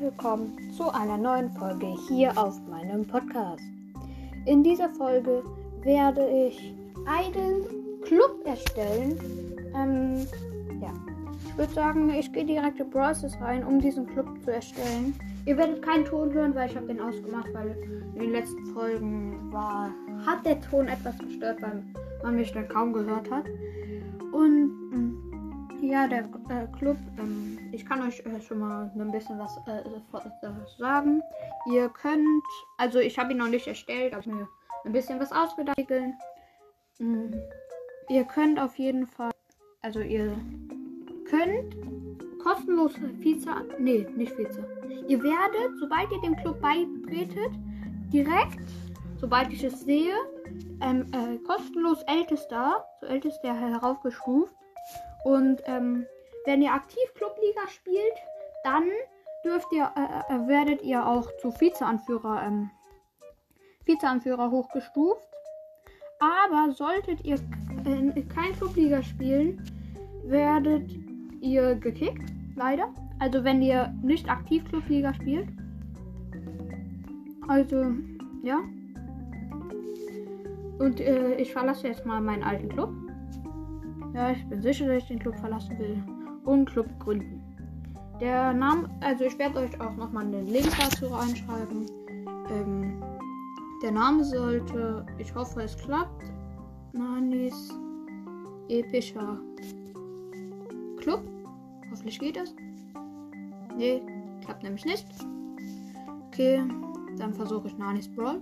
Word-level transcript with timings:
willkommen 0.00 0.58
zu 0.76 0.92
einer 0.92 1.16
neuen 1.16 1.50
Folge 1.52 1.86
hier 2.06 2.36
auf 2.36 2.60
meinem 2.68 3.06
Podcast. 3.06 3.62
In 4.44 4.62
dieser 4.62 4.90
Folge 4.90 5.42
werde 5.82 6.28
ich 6.28 6.74
einen 7.06 7.64
Club 8.02 8.44
erstellen. 8.44 9.18
Ähm, 9.74 10.26
ja, 10.82 10.92
ich 11.46 11.56
würde 11.56 11.72
sagen, 11.72 12.10
ich 12.10 12.30
gehe 12.30 12.44
direkt 12.44 12.78
in 12.78 12.90
Process 12.90 13.40
rein, 13.40 13.64
um 13.64 13.80
diesen 13.80 14.06
Club 14.06 14.28
zu 14.44 14.52
erstellen. 14.52 15.14
Ihr 15.46 15.56
werdet 15.56 15.80
keinen 15.80 16.04
Ton 16.04 16.30
hören, 16.30 16.54
weil 16.54 16.68
ich 16.68 16.76
habe 16.76 16.86
den 16.86 17.00
ausgemacht, 17.00 17.48
weil 17.54 17.74
in 18.14 18.20
den 18.20 18.32
letzten 18.32 18.66
Folgen 18.74 19.50
war, 19.50 19.90
hat 20.26 20.44
der 20.44 20.60
Ton 20.60 20.88
etwas 20.88 21.16
gestört, 21.18 21.62
weil 21.62 21.82
man 22.22 22.36
mich 22.36 22.52
dann 22.52 22.68
kaum 22.68 22.92
gehört 22.92 23.30
hat. 23.30 23.46
Und 24.32 24.90
mm, 24.90 25.25
ja, 25.90 26.06
der 26.06 26.24
äh, 26.48 26.66
Club, 26.78 26.96
ähm, 27.18 27.58
ich 27.72 27.84
kann 27.86 28.02
euch 28.02 28.20
äh, 28.20 28.40
schon 28.40 28.58
mal 28.58 28.90
ein 28.94 29.12
bisschen 29.12 29.38
was 29.38 29.56
äh, 29.66 29.82
sagen. 30.78 31.22
Ihr 31.72 31.88
könnt, 31.88 32.42
also 32.78 32.98
ich 32.98 33.18
habe 33.18 33.32
ihn 33.32 33.38
noch 33.38 33.48
nicht 33.48 33.66
erstellt, 33.66 34.14
aber 34.14 34.28
mir 34.28 34.48
ein 34.84 34.92
bisschen 34.92 35.20
was 35.20 35.32
ausgedacht. 35.32 35.76
Mhm. 36.98 37.34
Ihr 38.08 38.24
könnt 38.24 38.58
auf 38.58 38.76
jeden 38.76 39.06
Fall, 39.06 39.32
also 39.82 40.00
ihr 40.00 40.32
könnt 41.28 41.76
kostenlos 42.42 42.94
Vize, 43.18 43.50
nee, 43.78 44.06
nicht 44.16 44.36
Vize. 44.36 44.64
Ihr 45.08 45.22
werdet, 45.22 45.78
sobald 45.80 46.10
ihr 46.12 46.20
dem 46.20 46.36
Club 46.36 46.60
beitretet, 46.60 47.50
direkt, 48.12 48.60
sobald 49.18 49.52
ich 49.52 49.64
es 49.64 49.80
sehe, 49.80 50.14
ähm, 50.80 51.06
äh, 51.12 51.38
kostenlos 51.38 52.02
Ältester, 52.06 52.84
so 53.00 53.06
Ältester 53.06 53.54
heraufgestuft 53.54 54.54
und 55.26 55.60
ähm, 55.64 56.06
wenn 56.44 56.62
ihr 56.62 56.72
aktiv 56.72 57.02
Clubliga 57.16 57.66
spielt, 57.66 58.14
dann 58.62 58.84
dürft 59.44 59.72
ihr, 59.72 59.90
äh, 59.96 60.32
äh, 60.32 60.46
werdet 60.46 60.82
ihr 60.82 61.04
auch 61.04 61.28
zu 61.38 61.52
Vizeanführer, 61.60 62.44
ähm, 62.46 62.70
Vizeanführer 63.84 64.52
hochgestuft. 64.52 65.26
Aber 66.20 66.72
solltet 66.72 67.24
ihr 67.24 67.34
äh, 67.34 68.22
kein 68.22 68.52
Clubliga 68.52 69.02
spielen, 69.02 69.60
werdet 70.22 70.92
ihr 71.40 71.74
gekickt, 71.74 72.30
leider. 72.54 72.94
Also 73.18 73.42
wenn 73.42 73.60
ihr 73.62 73.92
nicht 74.02 74.30
aktiv 74.30 74.64
Clubliga 74.68 75.12
spielt. 75.12 75.48
Also, 77.48 77.94
ja. 78.44 78.60
Und 80.78 81.00
äh, 81.00 81.34
ich 81.34 81.52
verlasse 81.52 81.88
jetzt 81.88 82.06
mal 82.06 82.20
meinen 82.20 82.44
alten 82.44 82.68
Club. 82.68 82.90
Ja, 84.16 84.30
ich 84.30 84.48
bin 84.48 84.62
sicher, 84.62 84.86
dass 84.86 85.02
ich 85.02 85.08
den 85.08 85.18
Club 85.18 85.36
verlassen 85.36 85.78
will. 85.78 86.02
Und 86.46 86.70
Club 86.70 86.86
gründen. 87.00 87.42
Der 88.18 88.54
Name, 88.54 88.88
also 89.02 89.24
ich 89.24 89.38
werde 89.38 89.58
euch 89.58 89.78
auch 89.78 89.94
nochmal 89.94 90.24
einen 90.24 90.46
Link 90.46 90.70
dazu 90.78 91.08
reinschreiben. 91.08 91.84
Ähm, 92.50 93.02
der 93.82 93.92
Name 93.92 94.24
sollte, 94.24 95.04
ich 95.18 95.34
hoffe 95.34 95.60
es 95.60 95.76
klappt, 95.76 96.24
Nanis 96.94 97.74
epischer 98.70 99.38
Club. 100.96 101.20
Hoffentlich 101.90 102.18
geht 102.18 102.38
es. 102.38 102.56
Nee, 103.76 104.00
klappt 104.42 104.62
nämlich 104.62 104.86
nicht. 104.86 105.06
Okay, 106.28 106.62
dann 107.18 107.34
versuche 107.34 107.68
ich 107.68 107.76
Nanis 107.76 108.08
Brawl 108.08 108.40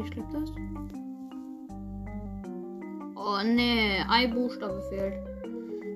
Hoffentlich 0.00 0.12
klappt 0.12 0.34
das. 0.34 0.50
Oh 3.16 3.42
ne, 3.44 4.04
ein 4.08 4.34
Buchstabe 4.34 4.80
fehlt. 4.88 5.14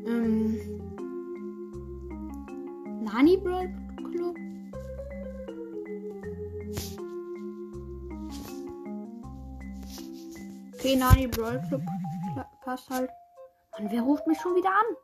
Ähm. 0.07 0.59
Nani 3.03 3.37
Brawl 3.39 3.69
Club? 4.11 4.37
Okay, 10.75 10.97
Nani 10.97 11.27
Brawl 11.29 11.61
Club 11.69 11.83
passt 12.63 12.91
halt. 12.91 13.11
Mann, 13.73 13.91
wer 13.91 14.03
ruft 14.03 14.27
mich 14.27 14.39
schon 14.41 14.55
wieder 14.55 14.71
an? 14.71 14.97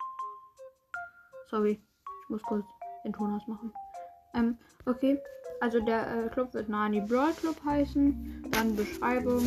Sorry, 1.49 1.81
ich 2.23 2.29
muss 2.29 2.43
kurz 2.43 2.67
den 3.05 3.13
Ton 3.13 3.35
ausmachen. 3.35 3.73
Ähm, 4.35 4.59
okay. 4.87 5.19
Also 5.61 5.79
der 5.79 6.25
äh, 6.25 6.29
Club 6.31 6.55
wird 6.55 6.71
Nani 6.71 7.03
Brawl 7.03 7.33
Club 7.35 7.57
heißen. 7.63 8.47
Dann 8.51 8.75
Beschreibung. 8.75 9.45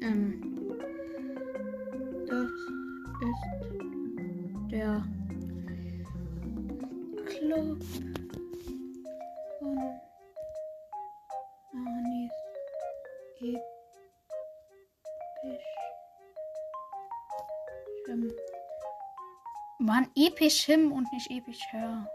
Ähm, 0.00 0.40
das 2.26 2.50
ist 3.20 3.42
der 4.72 5.04
Club 7.26 7.78
von 9.58 9.76
Nanis 11.72 12.32
episch. 13.40 13.60
Mann, 19.78 20.08
episch 20.16 20.64
him 20.64 20.90
und 20.90 21.12
nicht 21.12 21.30
episch 21.30 21.60
her. 21.70 22.10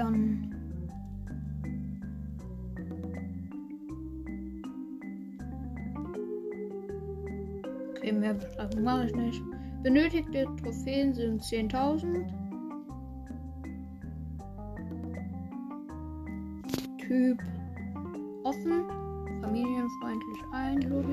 Dann 0.00 0.50
Okay, 7.96 8.12
mehr 8.12 8.32
Beschreibung 8.32 8.82
mache 8.82 9.06
ich 9.06 9.14
nicht. 9.14 9.42
Benötigte 9.82 10.46
Trophäen 10.62 11.12
sind 11.12 11.42
10.000. 11.42 12.26
Typ 16.98 17.42
offen, 18.44 18.84
familienfreundlich 19.42 20.38
ein, 20.52 20.80
glaube 20.80 21.12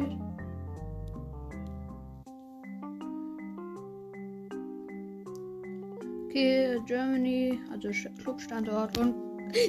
Okay, 6.38 6.80
Germany, 6.86 7.60
also 7.72 7.90
Clubstandort 8.22 8.96
und. 9.00 9.16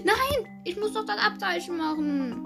Nein! 0.05 0.61
Ich 0.65 0.79
muss 0.79 0.93
doch 0.93 1.07
das 1.07 1.17
Abzeichen 1.17 1.79
machen! 1.79 2.45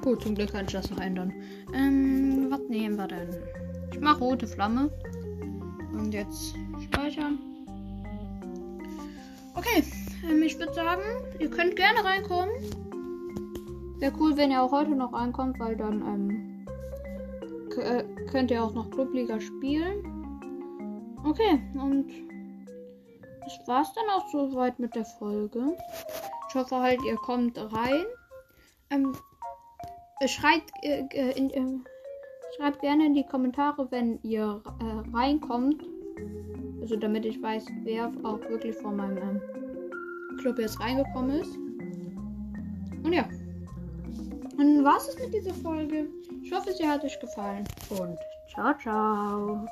Gut, 0.00 0.22
zum 0.22 0.36
Glück 0.36 0.52
kann 0.52 0.66
ich 0.66 0.72
das 0.72 0.88
noch 0.88 1.00
ändern. 1.00 1.34
Ähm, 1.74 2.46
was 2.48 2.60
nehmen 2.68 2.94
wir 2.94 3.08
denn? 3.08 3.28
Ich 3.92 3.98
mache 3.98 4.20
rote 4.20 4.46
Flamme. 4.46 4.88
Und 5.94 6.14
jetzt 6.14 6.54
speichern. 6.84 7.40
Okay, 9.56 9.82
ähm, 10.30 10.44
ich 10.44 10.56
würde 10.60 10.74
sagen, 10.74 11.02
ihr 11.40 11.50
könnt 11.50 11.74
gerne 11.74 12.04
reinkommen. 12.04 12.54
Wäre 13.98 14.12
cool, 14.20 14.36
wenn 14.36 14.52
ihr 14.52 14.62
auch 14.62 14.70
heute 14.70 14.92
noch 14.92 15.12
reinkommt, 15.12 15.58
weil 15.58 15.74
dann 15.74 16.02
ähm, 16.02 16.66
äh, 17.82 18.04
könnt 18.30 18.52
ihr 18.52 18.62
auch 18.62 18.74
noch 18.74 18.88
Clubliga 18.92 19.40
spielen. 19.40 20.17
Okay, 21.24 21.60
und 21.74 22.10
das 23.44 23.66
war's 23.66 23.92
dann 23.94 24.04
auch 24.10 24.28
soweit 24.28 24.78
mit 24.78 24.94
der 24.94 25.04
Folge. 25.04 25.76
Ich 26.48 26.54
hoffe 26.54 26.76
halt, 26.76 27.02
ihr 27.04 27.16
kommt 27.16 27.58
rein. 27.58 28.04
Ähm, 28.90 29.14
schreibt, 30.26 30.70
äh, 30.82 31.04
äh 31.10 31.32
in, 31.38 31.50
äh, 31.50 31.78
schreibt 32.56 32.80
gerne 32.80 33.06
in 33.06 33.14
die 33.14 33.26
Kommentare, 33.26 33.90
wenn 33.90 34.18
ihr 34.22 34.62
äh, 34.80 35.16
reinkommt. 35.16 35.84
Also 36.80 36.96
damit 36.96 37.26
ich 37.26 37.42
weiß, 37.42 37.66
wer 37.82 38.10
auch 38.22 38.40
wirklich 38.48 38.76
von 38.76 38.96
meinem 38.96 39.18
ähm, 39.18 40.38
Club 40.38 40.58
jetzt 40.58 40.80
reingekommen 40.80 41.40
ist. 41.40 41.54
Und 43.04 43.12
ja. 43.12 43.28
Und 44.56 44.84
was 44.84 45.08
ist 45.08 45.20
mit 45.20 45.34
dieser 45.34 45.54
Folge? 45.54 46.08
Ich 46.42 46.52
hoffe, 46.52 46.72
sie 46.72 46.86
hat 46.86 47.04
euch 47.04 47.18
gefallen. 47.20 47.64
Und 47.90 48.18
ciao, 48.48 48.76
ciao. 48.78 49.66